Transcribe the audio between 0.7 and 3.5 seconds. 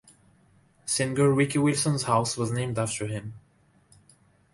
Singer Ricky Wilson's house was named after him.